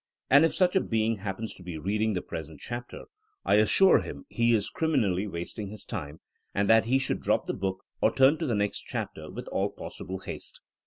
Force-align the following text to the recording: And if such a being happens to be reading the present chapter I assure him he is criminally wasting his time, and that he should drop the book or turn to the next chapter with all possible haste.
And 0.31 0.43
if 0.43 0.55
such 0.55 0.75
a 0.75 0.81
being 0.81 1.17
happens 1.17 1.53
to 1.53 1.61
be 1.61 1.77
reading 1.77 2.13
the 2.13 2.23
present 2.23 2.59
chapter 2.59 3.03
I 3.45 3.57
assure 3.57 3.99
him 3.99 4.25
he 4.29 4.51
is 4.55 4.67
criminally 4.67 5.27
wasting 5.27 5.67
his 5.69 5.85
time, 5.85 6.21
and 6.55 6.67
that 6.67 6.85
he 6.85 6.97
should 6.97 7.21
drop 7.21 7.45
the 7.45 7.53
book 7.53 7.85
or 8.01 8.11
turn 8.11 8.39
to 8.39 8.47
the 8.47 8.55
next 8.55 8.79
chapter 8.87 9.29
with 9.29 9.47
all 9.49 9.69
possible 9.69 10.17
haste. 10.17 10.59